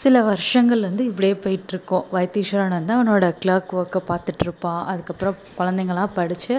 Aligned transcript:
சில 0.00 0.20
வருஷங்கள் 0.22 0.80
வந்து 0.86 1.02
இப்படியே 1.10 1.34
போயிட்டிருக்கும். 1.44 2.04
வைத்தீஸ்வரன் 2.12 2.74
வந்து 2.78 2.92
அவனோட 2.96 3.26
க்ளர்க் 3.42 3.72
ஒர்க்கை 3.76 4.00
பார்த்துட்ருப்பான் 4.08 4.82
அதுக்கப்புறம் 4.92 5.36
குழந்தைங்கள்லாம் 5.58 6.14
படித்து 6.14 6.54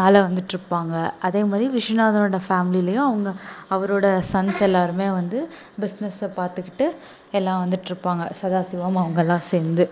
மேலே 0.00 0.18
வந்துட்டிருப்பாங்க. 0.18 0.94
அதே 1.20 1.42
மாதிரி 1.44 1.66
விஸ்வநாதனோட 1.76 2.40
ஃபேமிலிலேயும் 2.48 3.06
அவங்க 3.10 3.32
அவரோட 3.70 4.06
சன்ஸ் 4.32 4.60
எல்லாருமே 4.60 5.08
வந்து 5.10 5.48
பிஸ்னஸை 5.80 6.28
பார்த்துக்கிட்டு 6.36 6.88
எல்லாம் 7.30 7.62
வந்துட்டிருப்பாங்க. 7.64 8.26
சதாசிவம் 8.42 9.00
அவங்கெல்லாம் 9.04 9.48
சேர்ந்து 9.52 9.86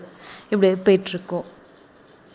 இப்படியே 0.49 0.75
போயிட்டிருக்கும். 0.87 1.47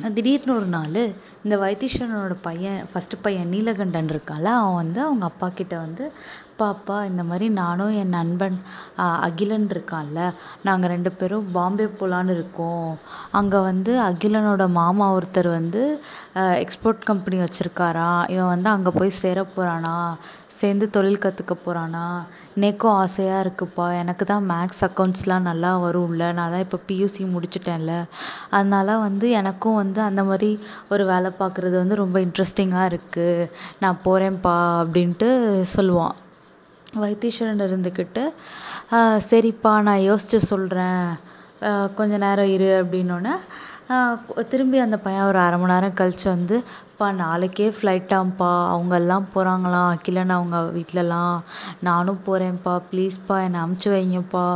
திடீர்னு 0.00 0.52
ஒரு 0.54 0.66
நாள் 0.66 0.96
இந்த 1.44 1.54
வைத்தீஸ்வரனோட 1.56 2.34
பையன் 2.42 2.80
ஃபஸ்ட்டு 2.90 3.20
பையன் 3.22 3.52
நீலகண்டன் 3.52 4.10
இருக்கான்ல 4.12 4.50
அவன் 4.56 4.74
வந்து 4.74 5.00
அவங்க 5.04 5.24
அப்பாக்கிட்ட 5.28 5.74
வந்து 5.76 6.04
அப்பா 6.50 6.66
அப்பா 6.68 6.96
இந்த 7.04 7.22
மாதிரி 7.22 7.46
நானும் 7.54 7.94
என் 8.00 8.14
நண்பன் 8.16 8.58
அகிலன் 9.26 9.66
இருக்கான்ல 9.68 10.20
நாங்கள் 10.62 10.92
ரெண்டு 10.94 11.10
பேரும் 11.12 11.48
பாம்பே 11.52 11.86
போகலான்னு 11.92 12.34
இருக்கோம். 12.36 12.90
அங்கே 13.32 13.60
வந்து 13.70 13.92
அகிலனோட 14.08 14.66
மாமா 14.78 15.08
ஒருத்தர் 15.16 15.50
வந்து 15.50 15.82
எக்ஸ்போர்ட் 16.64 17.08
கம்பெனி 17.10 17.38
வச்சிருக்காராம் 17.42 18.22
இவன் 18.34 18.52
வந்து 18.54 18.68
அங்கே 18.68 18.92
போய் 18.98 19.18
சேர 19.22 19.38
போகிறானா 19.48 19.96
சேர்ந்து 20.60 20.86
தொழில் 20.96 21.22
கற்றுக்க 21.24 21.54
போகிறானா 21.64 22.04
எனக்கும் 22.58 22.96
ஆசையாக 23.02 23.42
இருக்குதுப்பா 23.44 23.86
எனக்கு 24.02 24.24
தான் 24.30 24.46
மேக்ஸ் 24.50 24.82
அக்கௌண்ட்ஸ்லாம் 24.86 25.48
நல்லா 25.50 25.70
வரும்ல. 25.84 26.24
நான் 26.38 26.52
தான் 26.54 26.64
இப்போ 26.66 26.78
பியூசி 26.88 27.24
முடிச்சிட்டேன்ல. 27.34 27.94
அதனால 28.56 28.96
வந்து 29.06 29.26
எனக்கும் 29.40 29.80
வந்து 29.82 30.00
அந்த 30.08 30.24
மாதிரி 30.30 30.50
ஒரு 30.94 31.04
வேலை 31.12 31.32
பார்க்குறது 31.40 31.76
வந்து 31.82 32.00
ரொம்ப 32.02 32.18
இன்ட்ரெஸ்டிங்காக 32.26 32.90
இருக்குது 32.92 33.48
நான் 33.84 34.02
போகிறேன்ப்பா 34.06 34.56
அப்படின்ட்டு 34.82 35.28
சொல்லுவான். 35.76 36.16
வைத்தீஸ்வரன் 37.04 37.66
இருந்துக்கிட்டு 37.68 38.24
சரிப்பா 39.30 39.72
நான் 39.88 40.06
யோசித்து 40.10 40.38
சொல்கிறேன் 40.52 41.02
கொஞ்சம் 41.98 42.22
நேரம் 42.24 42.52
இரு 42.56 42.68
அப்படின்னோன்னே 42.80 43.34
திரும்பி 44.50 44.78
அந்த 44.78 44.96
பையன் 44.96 45.26
ஒரு 45.26 45.38
அரை 45.38 45.58
மணி 45.58 45.72
நேரம் 45.72 45.94
கழித்து 45.94 46.26
வந்து 46.30 46.56
அப்பா 46.86 47.10
நாளைக்கே 47.20 47.66
ஃப்ளைட்டாம்ப்பா 47.76 48.50
அவங்கெல்லாம் 48.72 49.26
போகிறாங்களாம் 49.34 49.90
அகிலன் 49.94 50.34
அவங்க 50.36 50.58
வீட்டிலலாம் 50.76 51.36
நானும் 51.80 52.20
போகிறேன்ப்பா 52.26 52.74
ப்ளீஸ்ப்பா 52.90 53.36
என்னை 53.44 53.60
அமுச்சு 53.64 53.90
வைங்கப்பா. 53.94 54.46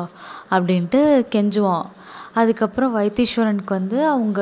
அப்படின்ட்டு 0.51 1.01
கெஞ்சுவான். 1.35 1.87
அதுக்கப்புறம் 2.35 2.97
வைத்தீஸ்வரனுக்கு 2.99 3.73
வந்து 3.81 3.99
அவங்க 4.07 4.41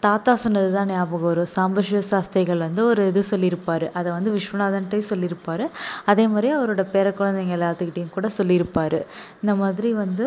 தாத்தா 0.00 0.34
சொன்னது 0.34 0.68
தான் 0.72 0.90
ஞாபகம் 0.90 1.28
வரும். 1.28 1.50
சாம்பசிவ 1.56 1.98
சாஸ்திரிகள் 2.12 2.64
வந்து 2.66 2.84
ஒரு 2.90 3.02
இது 3.08 3.22
சொல்லியிருப்பார். 3.22 3.86
அதை 3.98 4.08
வந்து 4.12 4.30
விஸ்வநாதன்கிட்டையும் 4.36 5.10
சொல்லியிருப்பார். 5.12 5.64
அதே 6.12 6.26
மாதிரி 6.34 6.50
அவரோட 6.58 6.84
பேர 6.94 7.08
குழந்தைங்க 7.18 7.56
எல்லாத்துக்கிட்டேயும் 7.58 8.16
கூட 8.18 8.28
சொல்லியிருப்பார். 8.38 8.98
இந்த 9.42 9.54
மாதிரி 9.54 9.90
வந்து 10.02 10.24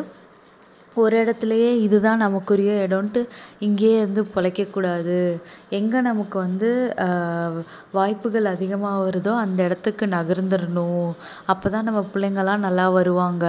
ஒரு 1.01 1.15
இடத்துலையே 1.23 1.69
இதுதான் 1.85 2.23
நமக்குரிய 2.23 2.71
இடோன்ட்டு 2.85 3.21
இங்கேயே 3.65 3.95
இருந்து 4.01 4.21
பிழைக்கக்கூடாது. 4.35 5.17
எங்கே 5.77 5.99
நமக்கு 6.07 6.37
வந்து 6.45 6.69
வாய்ப்புகள் 7.97 8.47
அதிகமாக 8.53 9.03
வருதோ 9.05 9.33
அந்த 9.43 9.59
இடத்துக்கு 9.67 10.07
நகர்ந்துடணும் 10.15 11.07
அப்போ 11.53 11.67
தான் 11.75 11.87
நம்ம 11.89 12.01
பிள்ளைங்கள்லாம் 12.13 12.65
நல்லா 12.67 12.85
வருவாங்க. 12.97 13.45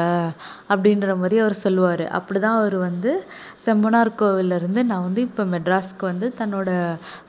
அப்படின்ற 0.72 1.16
மாதிரி 1.22 1.38
அவர் 1.44 1.62
சொல்லுவார். 1.64 2.04
அப்படி 2.20 2.40
தான் 2.46 2.58
அவர் 2.60 2.78
வந்து 2.88 3.12
செம்பனார் 3.64 4.10
கோவில்லேருந்து 4.20 4.80
நான் 4.88 5.04
வந்து 5.06 5.20
இப்போ 5.28 5.42
மெட்ராஸ்க்கு 5.52 6.04
வந்து 6.10 6.26
தன்னோட 6.38 6.70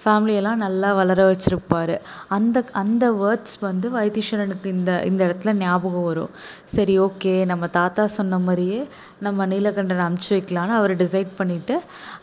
ஃபேமிலியெல்லாம் 0.04 0.64
நல்லா 0.66 0.90
வளர 1.00 1.20
வச்சிருப்பார். 1.32 1.94
அந்த 2.38 2.64
அந்த 2.82 3.06
வேர்ட்ஸ் 3.22 3.58
வந்து 3.68 3.90
வைத்தீஸ்வரனுக்கு 3.98 4.68
இந்த 4.78 4.92
இந்த 5.10 5.22
இடத்துல 5.28 5.54
ஞாபகம் 5.64 6.08
வரும். 6.10 6.34
சரி 6.76 6.96
ஓகே 7.08 7.34
நம்ம 7.52 7.68
தாத்தா 7.80 8.06
சொன்ன 8.18 8.40
மாதிரியே 8.48 8.80
நம்ம 9.26 9.46
நீலகண்டனை 9.54 10.04
அனுப்பிச்சி 10.08 10.34
வைக்கலான்னு 10.36 10.78
அவர் 10.80 10.94
டிசைட் 11.04 11.32
பண்ணிவிட்டு 11.40 11.76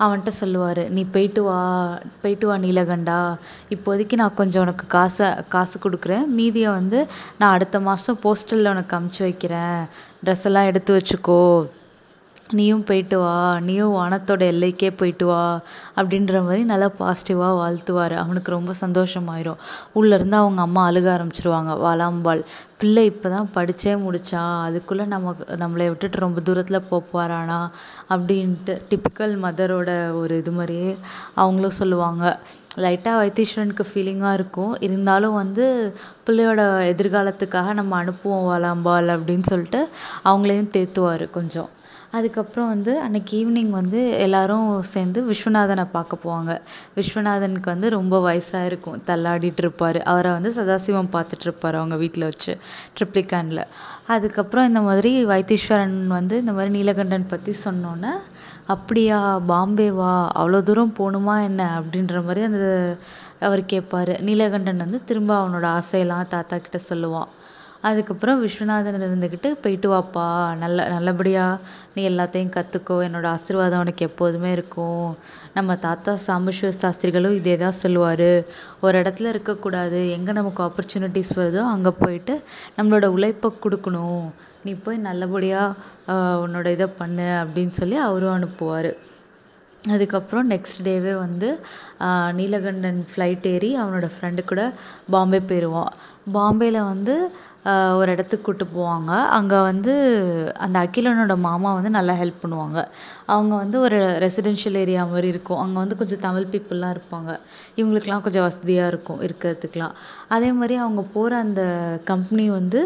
அவன்கிட்ட 0.02 0.32
சொல்லுவார் 0.42 0.82
நீ 0.97 1.04
போயிட்டு 1.14 1.42
வா 1.48 1.58
போயிட்டு 2.22 2.47
வா 2.50 2.56
நீலகண்டா. 2.66 3.20
இப்போதைக்கு 3.76 4.16
நான் 4.22 4.38
கொஞ்சம் 4.41 4.64
உனக்கு 4.66 4.87
காசை 4.97 5.28
காசு 5.54 5.78
கொடுக்குறேன். 5.84 6.26
மீதியை 6.38 6.72
வந்து 6.81 7.00
நான் 7.42 7.54
அடுத்த 7.58 7.81
மாதம் 7.91 8.22
போஸ்டலில் 8.25 8.75
உனக்கு 8.76 8.97
அனுப்பிச்சி 8.98 9.25
வைக்கிறேன். 9.28 9.78
ட்ரெஸ் 10.25 10.48
எல்லாம் 10.50 10.69
எடுத்து 10.72 10.92
வச்சுக்கோ. 10.98 11.44
நீயும் 12.58 12.84
போயிட்டு 12.88 13.16
வா 13.18 13.34
நீயும் 13.66 13.94
வானத்தோட 13.98 14.42
எல்லைக்கே 14.52 14.90
போயிட்டு 15.00 15.26
வா 15.26 15.42
அப்படின்ற 15.98 16.42
மாதிரி 16.46 16.62
நல்லா 16.72 16.88
பாசிட்டிவாக 17.00 17.58
வாழ்த்துவார். 17.60 18.14
அவனுக்கு 18.22 18.50
ரொம்ப 18.56 18.72
சந்தோஷமாயிரும். 18.80 19.60
உள்ளேருந்து 19.98 20.38
அவங்க 20.42 20.60
அம்மா 20.66 20.82
அழுக 20.90 21.08
ஆரம்பிச்சிருவாங்க. 21.16 21.72
வாலாம்பாள் 21.84 22.42
பிள்ளை 22.80 23.04
இப்போ 23.10 23.28
தான் 23.34 23.50
படித்தே 23.56 23.92
முடித்தான் 24.06 24.54
அதுக்குள்ளே 24.66 25.04
நமக்கு 25.14 25.44
நம்மளை 25.62 25.86
விட்டுட்டு 25.90 26.24
ரொம்ப 26.26 26.40
தூரத்தில் 26.40 26.86
போக 26.90 27.00
போகிறானா 27.12 27.60
அப்படின்ட்டு 28.14 28.74
டிப்பிக்கல் 28.90 29.36
மதரோட 29.44 29.90
ஒரு 30.20 30.36
இது 30.42 30.54
மாதிரியே 30.58 30.90
அவங்களும் 31.42 31.78
சொல்லுவாங்க. 31.82 32.24
லைட்டாக 32.84 33.20
வைத்தீஸ்வரனுக்கு 33.20 33.84
ஃபீலிங்காக 33.88 34.36
இருக்கும். 34.38 34.72
இருந்தாலும் 34.86 35.38
வந்து 35.42 35.64
பிள்ளையோட 36.26 36.60
எதிர்காலத்துக்காக 36.92 37.72
நம்ம 37.80 37.98
அனுப்புவோம் 38.02 38.46
வாலாம்பாள் 38.50 39.08
அப்படின்னு 39.16 39.46
சொல்லிட்டு 39.52 39.80
அவங்களையும் 40.30 40.74
தேற்றுவாரு 40.76 41.26
கொஞ்சம். 41.38 41.70
அதுக்கப்புறம் 42.17 42.71
வந்து 42.73 42.93
அன்றைக்கி 43.05 43.34
ஈவினிங் 43.41 43.71
வந்து 43.71 44.00
எல்லாரும் 44.25 44.67
சேர்ந்து 44.93 45.21
விஸ்வநாதனை 45.31 45.84
பார்க்க 45.93 46.19
போவாங்க. 46.25 46.53
விஸ்வநாதனுக்கு 46.97 47.69
வந்து 47.75 47.89
ரொம்ப 47.97 48.15
வயசாக 48.27 48.69
இருக்கும். 48.71 48.99
தள்ளாடிட்டு 49.06 49.62
இருப்பார். 49.65 49.99
அவரை 50.12 50.33
வந்து 50.33 50.50
சதாசிவம் 50.59 51.12
பார்த்துட்ருப்பாரு 51.17 51.78
அவங்க 51.81 51.97
வீட்டில் 51.97 52.28
வச்சு 52.31 52.55
ட்ரிப்ளிகேனில். 52.99 53.62
அதுக்கப்புறம் 54.06 54.69
இந்த 54.71 54.81
மாதிரி 54.81 55.12
வைத்தீஸ்வரன் 55.33 55.97
வந்து 56.19 56.37
இந்த 56.39 56.53
மாதிரி 56.53 56.73
நீலகண்டன் 56.78 57.31
பற்றி 57.34 57.55
சொன்னோன்னே 57.65 58.12
அப்படியா 58.75 59.19
பாம்பேவா? 59.53 60.15
அவ்வளோ 60.41 60.62
தூரம் 60.62 60.97
போகணுமா 60.99 61.37
என்ன? 61.49 61.62
அப்படின்ற 61.81 62.17
மாதிரி 62.25 62.43
அந்த 62.50 62.67
அவர் 63.47 63.62
கேட்பாரு 63.73 64.12
நீலகண்டன் 64.27 64.83
வந்து 64.84 64.99
திரும்ப 65.05 65.33
அவனோட 65.41 65.67
ஆசையெல்லாம் 65.79 66.29
தாத்தா 66.29 66.56
கிட்ட 66.59 66.79
சொல்லுவான். 66.91 67.31
அதுக்கப்புறம் 67.88 68.41
விஸ்வநாதன் 68.43 69.04
இருந்துக்கிட்டு 69.06 69.50
போயிட்டு 69.62 69.88
வாப்பா 69.93 70.26
நல்ல 70.62 70.87
நல்லபடியாக 70.94 71.60
நீ 71.94 72.03
எல்லாத்தையும் 72.10 72.53
கற்றுக்கோ 72.56 72.97
என்னோடய 73.06 73.34
ஆசீர்வாதம் 73.37 73.82
உனக்கு 73.84 74.06
எப்போதுமே 74.09 74.50
இருக்கும். 74.56 75.09
நம்ம 75.56 75.76
தாத்தா 75.87 76.12
சாம்பசிவ 76.26 76.70
சாஸ்திரிகளும் 76.82 77.38
இதே 77.41 77.54
தான் 77.65 77.81
சொல்லுவார். 77.82 78.31
ஒரு 78.84 78.94
இடத்துல 79.03 79.32
இருக்கக்கூடாது. 79.34 80.00
எங்கே 80.16 80.32
நமக்கு 80.41 80.62
ஆப்பர்ச்சுனிட்டிஸ் 80.69 81.37
வருதோ 81.41 81.65
அங்கே 81.75 81.93
போயிட்டு 82.03 82.37
நம்மளோட 82.78 83.09
உழைப்பை 83.16 83.50
கொடுக்கணும். 83.65 84.26
நீ 84.66 84.72
போய் 84.84 85.06
நல்லபடியாக 85.09 86.19
உன்னோட 86.44 86.66
இதை 86.76 86.88
பண்ணு 87.00 87.28
அப்படின்னு 87.43 87.75
சொல்லி 87.81 87.99
அவரும் 88.09 88.37
அனுப்புவார். 88.38 88.93
அதுக்கப்புறம் 89.94 90.50
நெக்ஸ்ட் 90.50 90.81
டேவே 90.87 91.12
வந்து 91.22 91.49
நீலகண்டன் 92.38 93.00
ஃப்ளைட் 93.10 93.47
ஏறி 93.53 93.70
அவனோட 93.82 94.06
ஃப்ரெண்டு 94.14 94.43
கூட 94.50 94.62
பாம்பே 95.14 95.41
போயிடுவான் 95.49 95.93
பாம்பேயில் 96.37 96.88
வந்து 96.93 97.15
ஒரு 97.99 98.10
இடத்துக்கு 98.15 98.44
கூட்டு 98.47 98.65
போவாங்க. 98.77 99.10
அங்கே 99.37 99.59
வந்து 99.69 99.93
அந்த 100.65 100.77
அகிலனோட 100.84 101.34
மாமா 101.44 101.71
வந்து 101.77 101.91
நல்லா 101.97 102.15
ஹெல்ப் 102.21 102.41
பண்ணுவாங்க. 102.44 102.78
அவங்க 103.34 103.53
வந்து 103.62 103.77
ஒரு 103.87 103.99
ரெசிடென்ஷியல் 104.25 104.78
ஏரியா 104.81 105.03
மாதிரி 105.11 105.28
இருக்கும். 105.34 105.61
அங்கே 105.65 105.78
வந்து 105.82 105.99
கொஞ்சம் 106.00 106.22
தமிழ் 106.25 106.49
பீப்புள்லாம் 106.53 106.94
இருப்பாங்க. 106.97 107.31
இவங்களுக்குலாம் 107.78 108.25
கொஞ்சம் 108.27 108.47
வசதியாக 108.47 108.91
இருக்கும் 108.93 109.21
இருக்கிறதுக்குலாம் 109.27 109.94
அதே 110.37 110.50
மாதிரி 110.61 110.77
அவங்க 110.84 111.05
போகிற 111.15 111.38
அந்த 111.47 111.65
கம்பெனி 112.11 112.47
வந்து 112.59 112.81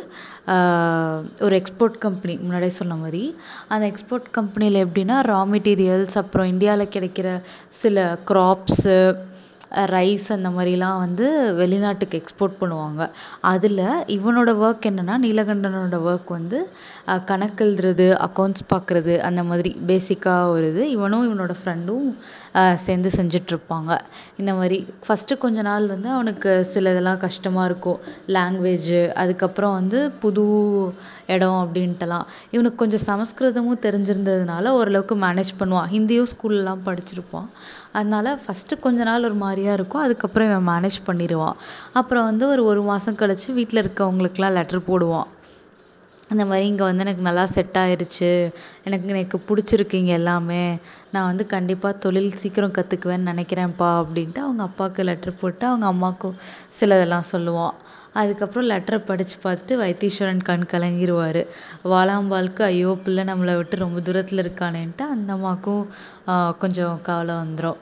ஒரு 1.46 1.54
எக்ஸ்போர்ட் 1.60 1.96
கம்பெனி 2.06 2.36
முன்னாடியே 2.42 2.74
சொன்ன 2.80 2.98
மாதிரி. 3.04 3.22
அந்த 3.68 3.84
எக்ஸ்போர்ட் 3.92 4.28
கம்பெனியில் 4.38 4.82
எப்படின்னா 4.86 5.18
ரா 5.32 5.40
மெட்டீரியல்ஸ் 5.54 6.18
அப்புறம் 6.22 6.50
இந்தியாவில் 6.54 6.94
கிடைக்கிற 6.96 7.30
சில 7.82 8.04
க்ராப்ஸு 8.32 8.98
ரைஸ் 9.94 10.26
அந்த 10.36 10.48
மாதிரிலாம் 10.48 10.98
வந்து 10.98 11.54
வெளிநாட்டுக்கு 11.54 12.20
எக்ஸ்போர்ட் 12.20 12.58
பண்ணுவாங்க. 12.60 13.10
அதில் 13.40 13.84
இவனோட 14.16 14.50
ஒர்க் 14.64 14.88
என்னென்னா 14.90 15.16
நீலகண்டனோட 15.26 15.98
ஒர்க் 16.10 16.30
வந்து 16.38 16.58
கணக்கு 17.24 17.62
எழுதுறது 17.64 18.06
அக்கௌண்ட்ஸ் 18.26 18.66
பார்க்குறது 18.74 19.18
அந்த 19.18 19.42
மாதிரி 19.42 19.76
பேசிக்காக 19.86 20.48
ஒரு 20.48 20.70
இது. 20.70 20.90
இவனும் 20.90 21.26
இவனோட 21.28 21.54
ஃப்ரெண்டும் 21.60 22.06
சேர்ந்து 22.84 23.08
செஞ்சிட்ருப்பாங்க. 23.16 23.98
இந்த 24.36 24.54
மாதிரி 24.54 24.86
ஃபஸ்ட்டு 25.06 25.38
கொஞ்ச 25.38 25.62
நாள் 25.62 25.86
வந்து 25.86 26.08
அவனுக்கு 26.08 26.64
சில 26.64 26.90
இதெல்லாம் 26.90 27.22
கஷ்டமாக 27.24 27.68
இருக்கும். 27.70 27.98
லாங்குவேஜு 28.36 29.00
அதுக்கப்புறம் 29.12 29.72
வந்து 29.72 30.10
புது 30.10 30.44
இடம் 31.26 31.60
அப்படின்ட்டுலாம். 31.64 32.26
இவனுக்கு 32.50 32.80
கொஞ்சம் 32.82 33.06
சமஸ்கிருதமும் 33.10 33.82
தெரிஞ்சிருந்ததுனால 33.86 34.68
ஓரளவுக்கு 34.78 35.16
மேனேஜ் 35.16 35.52
பண்ணுவான். 35.60 35.90
ஹிந்தியும் 35.94 36.30
ஸ்கூல்லலாம் 36.34 36.84
படிச்சிருப்பான். 36.86 37.48
அதனால 37.98 38.34
ஃபஸ்ட்டு 38.44 38.82
கொஞ்ச 38.86 39.00
நாள் 39.08 39.26
ஒரு 39.28 39.36
மாதிரியா 39.44 39.72
இருக்கும். 39.78 40.04
அதுக்கப்புறம் 40.06 40.48
இவன் 40.50 40.68
மேனேஜ் 40.72 40.98
பண்ணிடுவான். 41.08 41.56
அப்புறம் 42.00 42.28
வந்து 42.30 42.44
ஒரு 42.54 42.64
ஒரு 42.72 42.82
மாதம் 42.90 43.18
கழித்து 43.22 43.50
வீட்டில் 43.58 43.82
இருக்கவங்களுக்குலாம் 43.84 44.56
லெட்ரு 44.58 44.80
போடுவான். 44.90 45.28
இந்த 46.34 46.44
மாதிரி 46.50 46.64
இங்கே 46.70 46.84
வந்து 46.88 47.04
எனக்கு 47.04 47.22
நல்லா 47.26 47.42
செட் 47.56 47.76
ஆயிருச்சு. 47.82 48.30
எனக்கு 48.86 49.12
எனக்கு 49.14 49.36
பிடிச்சிருக்கு 49.48 50.00
இங்கே 50.02 50.14
எல்லாமே. 50.20 50.64
நான் 51.14 51.28
வந்து 51.30 51.44
கண்டிப்பாக 51.54 52.00
தொழில் 52.04 52.38
சீக்கிரம் 52.42 52.76
கற்றுக்குவேன்னு 52.78 53.30
நினைக்கிறேன்ப்பா 53.32 53.90
அப்படின்ட்டு 54.02 54.40
அவங்க 54.46 54.62
அப்பாவுக்கு 54.68 55.06
லெட்ரு 55.10 55.34
போட்டு 55.42 55.64
அவங்க 55.70 55.86
அம்மாவுக்கும் 55.92 56.38
சிலதெல்லாம் 56.80 57.30
சொல்லுவான். 57.34 57.76
அதுக்கப்புறம் 58.20 58.68
லெட்டரை 58.72 58.98
படித்து 59.08 59.36
பார்த்துட்டு 59.44 59.74
வைத்தீஸ்வரன் 59.82 60.46
கண் 60.48 60.70
கலங்கிடுவார் 60.72 61.40
வாலாம்பாளுக்கு 61.92 62.62
ஐயோ 62.70 62.92
பிள்ளை 63.04 63.24
நம்மளை 63.30 63.54
விட்டு 63.58 63.84
ரொம்ப 63.84 64.00
தூரத்தில் 64.06 64.42
இருக்கானேன்ட்டு 64.44 65.04
அந்த 65.14 65.30
அம்மாவுக்கும் 65.36 65.84
கொஞ்சம் 66.62 66.96
கவலை 67.08 67.34
வந்துடும் 67.42 67.80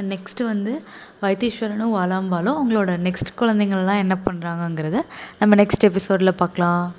நெக்ஸ்ட்டு 0.00 0.44
வந்து 0.44 0.82
வைத்தீஸ்வரனும் 1.22 1.94
வாலாம்பாலும் 1.94 2.56
அவங்களோட 2.58 2.96
நெக்ஸ்ட் 3.06 3.38
குழந்தைங்கள்லாம் 3.40 4.02
என்ன 4.04 4.16
பண்ணுறாங்கங்கிறத 4.24 5.00
நம்ம 5.38 5.54
நெக்ஸ்ட் 5.54 5.88
எபிசோடில் 5.90 6.38
பார்க்கலாம். 6.42 6.92